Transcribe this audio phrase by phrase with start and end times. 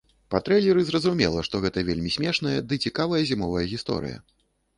[0.35, 4.17] Па трэйлеры зразумела, што гэта вельмі смешная ды цікавая зімовая гісторыя.